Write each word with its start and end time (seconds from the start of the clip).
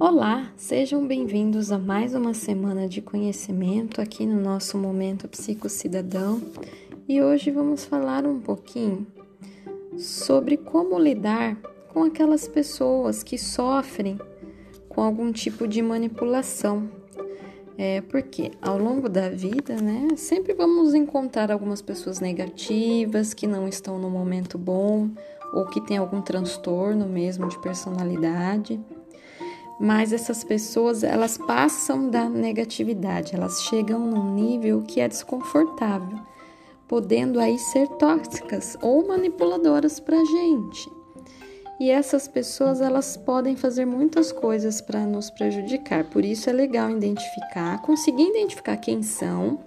Olá, 0.00 0.52
sejam 0.56 1.04
bem-vindos 1.04 1.72
a 1.72 1.78
mais 1.78 2.14
uma 2.14 2.32
semana 2.32 2.88
de 2.88 3.02
conhecimento 3.02 4.00
aqui 4.00 4.24
no 4.24 4.40
nosso 4.40 4.78
Momento 4.78 5.26
Psicocidadão 5.26 6.40
e 7.08 7.20
hoje 7.20 7.50
vamos 7.50 7.84
falar 7.84 8.24
um 8.24 8.38
pouquinho 8.38 9.04
sobre 9.98 10.56
como 10.56 10.96
lidar 11.00 11.56
com 11.88 12.04
aquelas 12.04 12.46
pessoas 12.46 13.24
que 13.24 13.36
sofrem 13.36 14.16
com 14.88 15.02
algum 15.02 15.32
tipo 15.32 15.66
de 15.66 15.82
manipulação. 15.82 16.88
É 17.76 18.00
porque 18.00 18.52
ao 18.62 18.78
longo 18.78 19.08
da 19.08 19.28
vida, 19.28 19.80
né, 19.82 20.10
sempre 20.16 20.54
vamos 20.54 20.94
encontrar 20.94 21.50
algumas 21.50 21.82
pessoas 21.82 22.20
negativas 22.20 23.34
que 23.34 23.48
não 23.48 23.66
estão 23.66 23.98
no 23.98 24.08
momento 24.08 24.56
bom 24.56 25.10
ou 25.52 25.66
que 25.66 25.80
têm 25.80 25.96
algum 25.96 26.22
transtorno 26.22 27.04
mesmo 27.04 27.48
de 27.48 27.60
personalidade 27.60 28.80
mas 29.78 30.12
essas 30.12 30.42
pessoas 30.42 31.04
elas 31.04 31.38
passam 31.38 32.10
da 32.10 32.28
negatividade, 32.28 33.34
elas 33.34 33.62
chegam 33.62 34.00
num 34.00 34.34
nível 34.34 34.82
que 34.82 35.00
é 35.00 35.08
desconfortável, 35.08 36.18
podendo 36.88 37.38
aí 37.38 37.58
ser 37.58 37.86
tóxicas 37.88 38.76
ou 38.82 39.06
manipuladoras 39.06 40.00
para 40.00 40.18
a 40.18 40.24
gente. 40.24 40.90
E 41.80 41.90
essas 41.90 42.26
pessoas 42.26 42.80
elas 42.80 43.16
podem 43.16 43.54
fazer 43.54 43.84
muitas 43.84 44.32
coisas 44.32 44.80
para 44.80 45.06
nos 45.06 45.30
prejudicar. 45.30 46.10
Por 46.10 46.24
isso 46.24 46.50
é 46.50 46.52
legal 46.52 46.90
identificar, 46.90 47.80
conseguir 47.82 48.24
identificar 48.24 48.76
quem 48.78 49.00
são, 49.00 49.60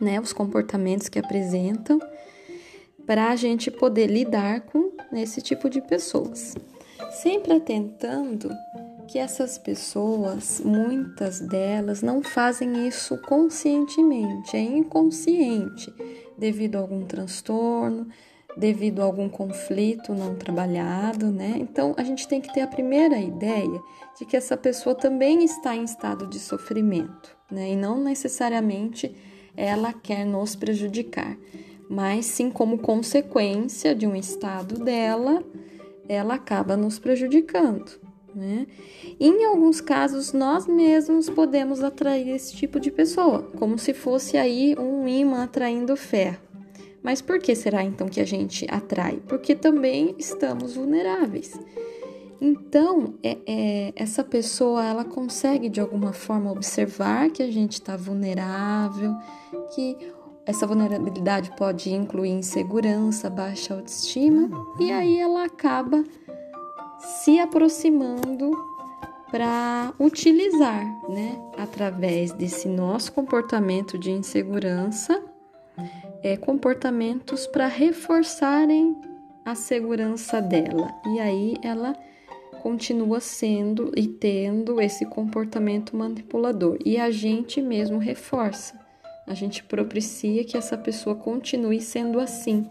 né, 0.00 0.18
os 0.18 0.32
comportamentos 0.32 1.10
que 1.10 1.18
apresentam, 1.18 2.00
para 3.06 3.28
a 3.28 3.36
gente 3.36 3.70
poder 3.70 4.06
lidar 4.06 4.62
com 4.62 4.92
esse 5.12 5.42
tipo 5.42 5.68
de 5.68 5.82
pessoas. 5.82 6.54
Sempre 7.10 7.52
atentando 7.52 8.50
que 9.06 9.18
essas 9.18 9.56
pessoas, 9.56 10.60
muitas 10.64 11.40
delas, 11.40 12.02
não 12.02 12.22
fazem 12.22 12.86
isso 12.86 13.16
conscientemente, 13.18 14.56
é 14.56 14.60
inconsciente, 14.60 15.92
devido 16.36 16.76
a 16.76 16.80
algum 16.80 17.04
transtorno, 17.04 18.08
devido 18.56 19.00
a 19.00 19.04
algum 19.04 19.28
conflito 19.28 20.14
não 20.14 20.34
trabalhado, 20.34 21.26
né? 21.30 21.54
Então 21.56 21.94
a 21.96 22.02
gente 22.02 22.26
tem 22.26 22.40
que 22.40 22.52
ter 22.52 22.62
a 22.62 22.66
primeira 22.66 23.18
ideia 23.18 23.80
de 24.18 24.24
que 24.24 24.36
essa 24.36 24.56
pessoa 24.56 24.94
também 24.94 25.44
está 25.44 25.76
em 25.76 25.84
estado 25.84 26.26
de 26.26 26.38
sofrimento, 26.38 27.36
né? 27.50 27.70
E 27.70 27.76
não 27.76 28.02
necessariamente 28.02 29.14
ela 29.56 29.92
quer 29.92 30.24
nos 30.24 30.56
prejudicar, 30.56 31.36
mas 31.88 32.26
sim 32.26 32.50
como 32.50 32.78
consequência 32.78 33.94
de 33.94 34.06
um 34.06 34.16
estado 34.16 34.82
dela, 34.82 35.42
ela 36.08 36.34
acaba 36.34 36.76
nos 36.76 36.98
prejudicando. 36.98 38.05
Né? 38.36 38.66
Em 39.18 39.46
alguns 39.46 39.80
casos, 39.80 40.34
nós 40.34 40.66
mesmos 40.66 41.30
podemos 41.30 41.82
atrair 41.82 42.28
esse 42.28 42.54
tipo 42.54 42.78
de 42.78 42.90
pessoa, 42.90 43.50
como 43.58 43.78
se 43.78 43.94
fosse 43.94 44.36
aí 44.36 44.76
um 44.78 45.08
imã 45.08 45.44
atraindo 45.44 45.96
ferro. 45.96 46.36
Mas 47.02 47.22
por 47.22 47.38
que 47.38 47.54
será 47.54 47.82
então 47.82 48.08
que 48.08 48.20
a 48.20 48.26
gente 48.26 48.66
atrai? 48.68 49.22
Porque 49.26 49.54
também 49.54 50.14
estamos 50.18 50.74
vulneráveis. 50.74 51.58
Então, 52.38 53.14
é, 53.22 53.38
é, 53.46 53.92
essa 53.96 54.22
pessoa 54.22 54.84
ela 54.84 55.04
consegue 55.04 55.70
de 55.70 55.80
alguma 55.80 56.12
forma 56.12 56.52
observar 56.52 57.30
que 57.30 57.42
a 57.42 57.50
gente 57.50 57.74
está 57.74 57.96
vulnerável, 57.96 59.14
que 59.74 59.96
essa 60.44 60.66
vulnerabilidade 60.66 61.50
pode 61.56 61.90
incluir 61.94 62.32
insegurança, 62.32 63.30
baixa 63.30 63.72
autoestima, 63.72 64.50
e 64.78 64.92
aí 64.92 65.18
ela 65.18 65.44
acaba 65.44 66.04
se 66.98 67.38
aproximando 67.38 68.50
para 69.30 69.92
utilizar, 69.98 70.84
né, 71.08 71.38
através 71.58 72.32
desse 72.32 72.68
nosso 72.68 73.12
comportamento 73.12 73.98
de 73.98 74.10
insegurança, 74.10 75.22
é, 76.22 76.36
comportamentos 76.36 77.46
para 77.46 77.66
reforçarem 77.66 78.96
a 79.44 79.54
segurança 79.54 80.40
dela. 80.40 80.92
E 81.06 81.20
aí 81.20 81.56
ela 81.62 81.94
continua 82.62 83.20
sendo 83.20 83.92
e 83.96 84.08
tendo 84.08 84.80
esse 84.80 85.06
comportamento 85.06 85.96
manipulador. 85.96 86.78
E 86.84 86.98
a 86.98 87.10
gente 87.10 87.62
mesmo 87.62 87.98
reforça. 87.98 88.80
A 89.26 89.34
gente 89.34 89.62
propicia 89.62 90.44
que 90.44 90.56
essa 90.56 90.76
pessoa 90.76 91.14
continue 91.14 91.80
sendo 91.80 92.18
assim, 92.18 92.68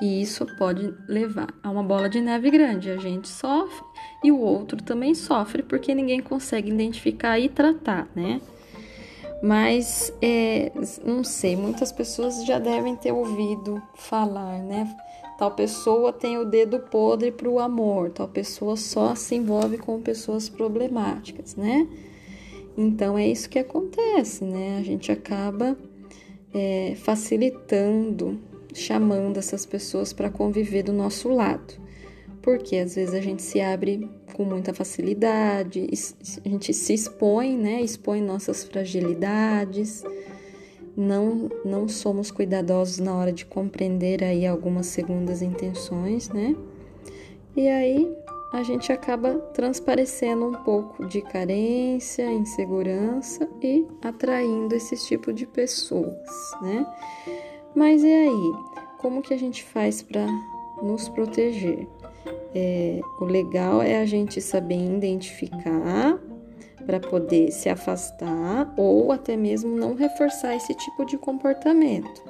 e 0.00 0.20
isso 0.20 0.44
pode 0.56 0.94
levar 1.08 1.48
a 1.62 1.70
uma 1.70 1.82
bola 1.82 2.08
de 2.08 2.20
neve 2.20 2.50
grande. 2.50 2.90
A 2.90 2.98
gente 2.98 3.28
sofre 3.28 3.84
e 4.22 4.30
o 4.30 4.38
outro 4.38 4.82
também 4.82 5.14
sofre 5.14 5.62
porque 5.62 5.94
ninguém 5.94 6.20
consegue 6.20 6.70
identificar 6.70 7.38
e 7.38 7.48
tratar, 7.48 8.08
né? 8.14 8.40
Mas 9.42 10.12
é, 10.20 10.72
não 11.04 11.22
sei, 11.22 11.56
muitas 11.56 11.92
pessoas 11.92 12.44
já 12.44 12.58
devem 12.58 12.96
ter 12.96 13.12
ouvido 13.12 13.80
falar, 13.94 14.58
né? 14.62 14.94
Tal 15.38 15.50
pessoa 15.50 16.12
tem 16.12 16.38
o 16.38 16.46
dedo 16.46 16.80
podre 16.80 17.30
para 17.30 17.48
o 17.48 17.60
amor, 17.60 18.10
tal 18.10 18.26
pessoa 18.26 18.76
só 18.76 19.14
se 19.14 19.34
envolve 19.34 19.76
com 19.76 20.00
pessoas 20.00 20.48
problemáticas, 20.48 21.54
né? 21.54 21.86
Então 22.76 23.16
é 23.16 23.26
isso 23.26 23.48
que 23.48 23.58
acontece, 23.58 24.44
né? 24.44 24.78
A 24.78 24.82
gente 24.82 25.12
acaba 25.12 25.76
é, 26.54 26.94
facilitando 26.96 28.38
chamando 28.76 29.38
essas 29.38 29.64
pessoas 29.64 30.12
para 30.12 30.30
conviver 30.30 30.82
do 30.82 30.92
nosso 30.92 31.28
lado. 31.28 31.74
Porque 32.42 32.76
às 32.76 32.94
vezes 32.94 33.14
a 33.14 33.20
gente 33.20 33.42
se 33.42 33.60
abre 33.60 34.08
com 34.34 34.44
muita 34.44 34.72
facilidade, 34.72 35.88
a 36.44 36.48
gente 36.48 36.72
se 36.72 36.94
expõe, 36.94 37.56
né? 37.56 37.80
Expõe 37.80 38.20
nossas 38.20 38.62
fragilidades. 38.62 40.04
Não, 40.96 41.50
não 41.64 41.88
somos 41.88 42.30
cuidadosos 42.30 42.98
na 42.98 43.14
hora 43.16 43.32
de 43.32 43.44
compreender 43.44 44.22
aí 44.22 44.46
algumas 44.46 44.86
segundas 44.86 45.42
intenções, 45.42 46.28
né? 46.28 46.54
E 47.56 47.68
aí 47.68 48.14
a 48.52 48.62
gente 48.62 48.92
acaba 48.92 49.34
transparecendo 49.52 50.46
um 50.46 50.54
pouco 50.54 51.06
de 51.06 51.20
carência, 51.20 52.30
insegurança 52.30 53.48
e 53.60 53.84
atraindo 54.02 54.74
esse 54.74 54.96
tipo 54.96 55.32
de 55.32 55.46
pessoas, 55.46 56.16
né? 56.62 56.86
Mas 57.76 58.02
e 58.02 58.10
aí? 58.10 58.52
Como 58.96 59.20
que 59.20 59.34
a 59.34 59.38
gente 59.38 59.62
faz 59.62 60.00
para 60.00 60.26
nos 60.82 61.10
proteger? 61.10 61.86
É, 62.54 63.00
o 63.20 63.26
legal 63.26 63.82
é 63.82 64.00
a 64.00 64.06
gente 64.06 64.40
saber 64.40 64.76
identificar 64.76 66.18
para 66.86 66.98
poder 66.98 67.52
se 67.52 67.68
afastar 67.68 68.72
ou 68.78 69.12
até 69.12 69.36
mesmo 69.36 69.76
não 69.76 69.94
reforçar 69.94 70.56
esse 70.56 70.72
tipo 70.72 71.04
de 71.04 71.18
comportamento. 71.18 72.24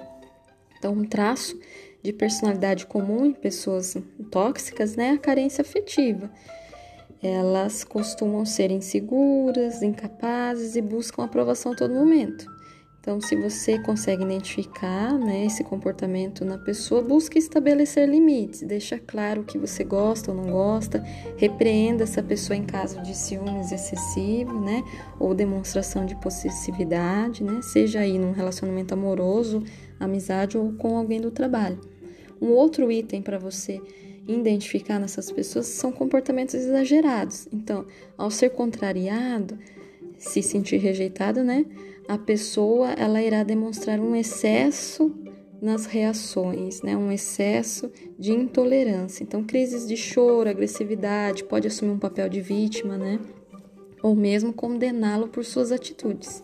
Então, 0.76 0.94
um 0.94 1.04
traço 1.04 1.56
de 2.02 2.12
personalidade 2.12 2.84
comum 2.84 3.26
em 3.26 3.32
pessoas 3.32 3.96
tóxicas 4.32 4.96
né, 4.96 5.10
é 5.10 5.12
a 5.12 5.18
carência 5.18 5.62
afetiva. 5.62 6.28
Elas 7.22 7.84
costumam 7.84 8.44
ser 8.44 8.72
inseguras, 8.72 9.80
incapazes 9.80 10.74
e 10.74 10.82
buscam 10.82 11.22
aprovação 11.22 11.70
a 11.70 11.76
todo 11.76 11.94
momento. 11.94 12.55
Então, 13.06 13.20
se 13.20 13.36
você 13.36 13.78
consegue 13.78 14.24
identificar 14.24 15.16
né, 15.16 15.46
esse 15.46 15.62
comportamento 15.62 16.44
na 16.44 16.58
pessoa, 16.58 17.00
busque 17.00 17.38
estabelecer 17.38 18.08
limites, 18.08 18.62
deixa 18.62 18.98
claro 18.98 19.42
o 19.42 19.44
que 19.44 19.56
você 19.56 19.84
gosta 19.84 20.32
ou 20.32 20.36
não 20.36 20.50
gosta, 20.50 21.04
repreenda 21.36 22.02
essa 22.02 22.20
pessoa 22.20 22.56
em 22.56 22.64
caso 22.64 23.00
de 23.02 23.16
ciúmes 23.16 23.70
excessivo, 23.70 24.60
né, 24.60 24.82
ou 25.20 25.36
demonstração 25.36 26.04
de 26.04 26.16
possessividade, 26.16 27.44
né, 27.44 27.62
seja 27.62 28.00
aí 28.00 28.18
num 28.18 28.32
relacionamento 28.32 28.92
amoroso, 28.92 29.62
amizade 30.00 30.58
ou 30.58 30.72
com 30.72 30.98
alguém 30.98 31.20
do 31.20 31.30
trabalho. 31.30 31.78
Um 32.42 32.48
outro 32.48 32.90
item 32.90 33.22
para 33.22 33.38
você 33.38 33.80
identificar 34.26 34.98
nessas 34.98 35.30
pessoas 35.30 35.66
são 35.66 35.92
comportamentos 35.92 36.56
exagerados. 36.56 37.46
Então, 37.52 37.86
ao 38.18 38.32
ser 38.32 38.50
contrariado, 38.50 39.56
se 40.18 40.42
sentir 40.42 40.78
rejeitado, 40.78 41.42
né? 41.44 41.64
a 42.08 42.16
pessoa 42.16 42.90
ela 42.92 43.20
irá 43.20 43.42
demonstrar 43.42 43.98
um 43.98 44.14
excesso 44.14 45.14
nas 45.60 45.86
reações, 45.86 46.82
né? 46.82 46.96
Um 46.96 47.10
excesso 47.10 47.90
de 48.18 48.32
intolerância. 48.32 49.24
Então, 49.24 49.42
crises 49.42 49.86
de 49.88 49.96
choro, 49.96 50.48
agressividade, 50.48 51.44
pode 51.44 51.66
assumir 51.66 51.92
um 51.92 51.98
papel 51.98 52.28
de 52.28 52.40
vítima, 52.40 52.96
né? 52.96 53.18
Ou 54.02 54.14
mesmo 54.14 54.52
condená-lo 54.52 55.28
por 55.28 55.44
suas 55.44 55.72
atitudes. 55.72 56.42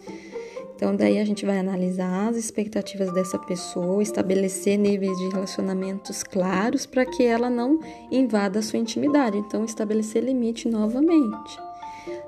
Então, 0.75 0.97
daí 0.97 1.21
a 1.21 1.25
gente 1.25 1.47
vai 1.47 1.59
analisar 1.59 2.29
as 2.29 2.37
expectativas 2.37 3.13
dessa 3.13 3.39
pessoa, 3.39 4.03
estabelecer 4.03 4.77
níveis 4.77 5.17
de 5.19 5.29
relacionamentos 5.29 6.25
claros 6.25 6.87
para 6.87 7.07
que 7.07 7.23
ela 7.23 7.49
não 7.49 7.79
invada 8.11 8.59
a 8.59 8.63
sua 8.63 8.81
intimidade. 8.81 9.37
Então, 9.37 9.65
estabelecer 9.65 10.25
limite 10.25 10.69
novamente 10.69 11.72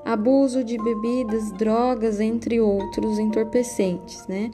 abuso 0.05 0.63
de 0.63 0.77
bebidas, 0.77 1.53
drogas, 1.53 2.21
entre 2.21 2.61
outros 2.61 3.19
entorpecentes, 3.19 4.27
né? 4.27 4.51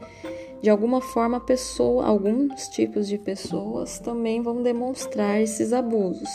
De 0.62 0.68
alguma 0.68 1.00
forma, 1.00 1.40
pessoa, 1.40 2.04
alguns 2.04 2.68
tipos 2.68 3.08
de 3.08 3.16
pessoas 3.16 3.98
também 3.98 4.42
vão 4.42 4.62
demonstrar 4.62 5.40
esses 5.40 5.72
abusos. 5.72 6.28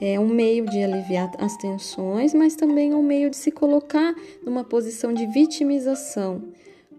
é 0.00 0.20
um 0.20 0.28
meio 0.28 0.66
de 0.66 0.82
aliviar 0.82 1.32
as 1.38 1.56
tensões, 1.56 2.34
mas 2.34 2.54
também 2.54 2.92
é 2.92 2.94
um 2.94 3.02
meio 3.02 3.30
de 3.30 3.36
se 3.36 3.50
colocar 3.50 4.14
numa 4.44 4.62
posição 4.62 5.12
de 5.12 5.26
vitimização, 5.26 6.42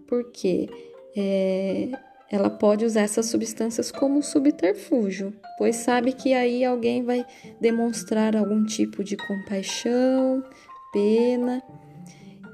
porque 0.06 0.68
é, 1.16 1.90
ela 2.30 2.50
pode 2.50 2.84
usar 2.84 3.02
essas 3.02 3.26
substâncias 3.26 3.90
como 3.90 4.22
subterfúgio, 4.22 5.32
pois 5.56 5.76
sabe 5.76 6.12
que 6.12 6.34
aí 6.34 6.64
alguém 6.64 7.02
vai 7.02 7.24
demonstrar 7.60 8.36
algum 8.36 8.64
tipo 8.64 9.02
de 9.02 9.16
compaixão, 9.16 10.44
pena 10.92 11.62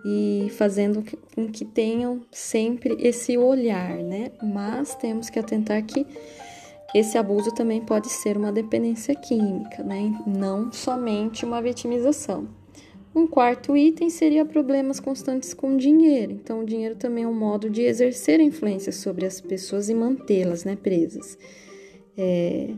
e 0.05 0.49
fazendo 0.51 1.03
com 1.35 1.51
que 1.51 1.65
tenham 1.65 2.21
sempre 2.31 2.97
esse 3.01 3.39
olhar, 3.39 3.97
né? 3.97 4.33
Mas 4.43 4.95
temos 4.95 5.31
que 5.31 5.39
atentar 5.39 5.83
que 5.85 6.07
esse 6.95 7.17
abuso 7.17 7.53
também 7.53 7.81
pode 7.81 8.09
ser 8.09 8.37
uma 8.37 8.53
dependência 8.53 9.15
química, 9.15 9.83
né? 9.83 10.13
Não 10.27 10.71
somente 10.71 11.45
uma 11.45 11.61
vitimização. 11.63 12.47
Um 13.15 13.29
quarto 13.29 13.77
item 13.77 14.11
seria 14.11 14.45
problemas 14.45 14.99
constantes 14.99 15.55
com 15.55 15.77
dinheiro. 15.77 16.33
Então, 16.33 16.61
o 16.61 16.65
dinheiro 16.65 16.97
também 16.97 17.25
é 17.25 17.29
um 17.29 17.35
modo 17.35 17.71
de 17.71 17.83
exercer 17.83 18.41
influência 18.41 18.91
sobre 18.91 19.25
as 19.25 19.41
pessoas 19.41 19.89
e 19.89 19.95
mantê-las 19.95 20.65
né, 20.65 20.77
presas. 20.77 21.39
É, 22.19 22.71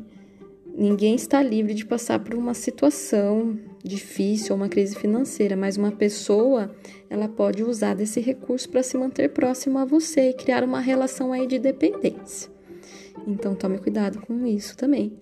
ninguém 0.77 1.15
está 1.15 1.43
livre 1.43 1.73
de 1.73 1.87
passar 1.87 2.19
por 2.19 2.35
uma 2.35 2.53
situação 2.53 3.59
difícil 3.87 4.55
ou 4.55 4.61
uma 4.61 4.69
crise 4.69 4.97
financeira, 4.97 5.57
mas 5.57 5.77
uma 5.77 5.93
pessoa 5.93 6.75
ela 7.09 7.29
pode 7.29 7.63
usar 7.63 7.95
desse 7.95 8.21
recurso 8.21 8.69
para 8.69 8.83
se 8.83 8.97
manter 8.97 9.31
próximo 9.31 9.79
a 9.79 9.85
você 9.85 10.31
e 10.31 10.35
criar 10.35 10.65
uma 10.65 10.81
relação 10.81 11.33
aí 11.33 11.47
de 11.47 11.59
dependência. 11.59 12.51
Então 13.27 13.55
tome 13.55 13.79
cuidado 13.79 14.21
com 14.21 14.47
isso 14.47 14.77
também. 14.77 15.13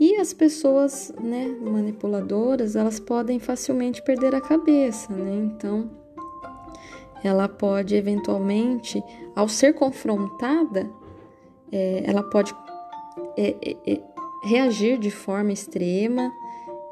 E 0.00 0.16
as 0.16 0.32
pessoas, 0.32 1.12
né, 1.20 1.46
manipuladoras, 1.60 2.76
elas 2.76 3.00
podem 3.00 3.38
facilmente 3.38 4.02
perder 4.02 4.34
a 4.34 4.40
cabeça, 4.40 5.12
né? 5.12 5.34
Então 5.34 5.90
ela 7.22 7.48
pode 7.48 7.96
eventualmente, 7.96 9.02
ao 9.34 9.48
ser 9.48 9.74
confrontada, 9.74 10.88
é, 11.72 12.02
ela 12.06 12.22
pode 12.22 12.54
é, 13.36 13.56
é, 13.86 14.00
reagir 14.44 14.98
de 14.98 15.10
forma 15.10 15.52
extrema 15.52 16.32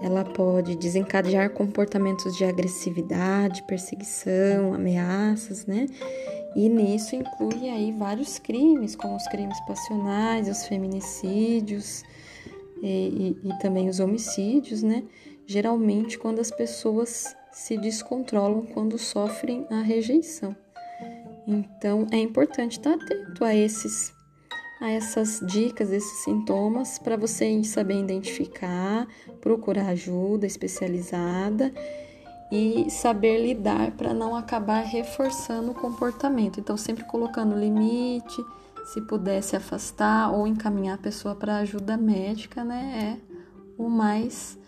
ela 0.01 0.25
pode 0.25 0.77
desencadear 0.77 1.51
comportamentos 1.51 2.37
de 2.37 2.45
agressividade, 2.45 3.63
perseguição, 3.67 4.75
ameaças, 4.75 5.67
né? 5.67 5.87
E 6.55 6.69
nisso 6.69 7.15
inclui 7.15 7.69
aí 7.69 7.93
vários 7.93 8.39
crimes, 8.39 8.95
como 8.97 9.17
os 9.17 9.27
crimes 9.29 9.59
passionais, 9.67 10.49
os 10.49 10.67
feminicídios 10.67 12.03
e, 12.83 13.37
e, 13.45 13.49
e 13.49 13.59
também 13.59 13.89
os 13.89 14.01
homicídios, 14.01 14.83
né? 14.83 15.03
Geralmente 15.47 16.19
quando 16.19 16.41
as 16.41 16.51
pessoas 16.51 17.35
se 17.53 17.77
descontrolam 17.79 18.67
quando 18.67 18.99
sofrem 18.99 19.67
a 19.71 19.81
rejeição. 19.81 20.55
Então 21.47 22.07
é 22.11 22.19
importante 22.19 22.79
estar 22.79 22.95
atento 22.95 23.45
a 23.45 23.55
esses 23.55 24.16
a 24.81 24.91
essas 24.91 25.41
dicas, 25.43 25.91
esses 25.91 26.19
sintomas, 26.19 26.99
para 26.99 27.17
você 27.17 27.63
saber 27.65 27.99
identificar, 27.99 29.07
procurar 29.41 29.89
ajuda 29.89 30.47
especializada 30.47 31.73
e 32.53 32.91
saber 32.91 33.43
lidar 33.43 33.93
para 33.93 34.13
não 34.13 34.37
acabar 34.37 34.85
reforçando 34.85 35.71
o 35.71 35.75
comportamento. 35.75 36.61
Então, 36.61 36.77
sempre 36.77 37.05
colocando 37.05 37.59
limite, 37.59 38.45
se 38.85 39.01
puder 39.01 39.43
se 39.43 39.57
afastar 39.57 40.31
ou 40.31 40.47
encaminhar 40.47 40.95
a 40.95 41.03
pessoa 41.03 41.35
para 41.35 41.57
ajuda 41.57 41.97
médica, 41.97 42.63
né, 42.63 43.19
é 43.19 43.37
o 43.77 43.89
mais 43.89 44.59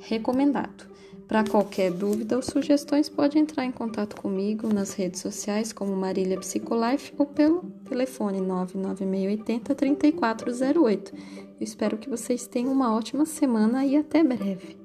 recomendado. 0.00 0.86
Para 1.28 1.44
qualquer 1.44 1.92
dúvida 1.92 2.36
ou 2.36 2.42
sugestões, 2.42 3.10
pode 3.10 3.38
entrar 3.38 3.66
em 3.66 3.70
contato 3.70 4.16
comigo 4.16 4.72
nas 4.72 4.94
redes 4.94 5.20
sociais 5.20 5.74
como 5.74 5.94
Marília 5.94 6.40
Psicolife 6.40 7.12
ou 7.18 7.26
pelo 7.26 7.64
telefone 7.86 8.40
99680 8.40 9.74
3408. 9.74 11.14
Eu 11.14 11.20
espero 11.60 11.98
que 11.98 12.08
vocês 12.08 12.46
tenham 12.46 12.72
uma 12.72 12.96
ótima 12.96 13.26
semana 13.26 13.84
e 13.84 13.94
até 13.94 14.24
breve. 14.24 14.77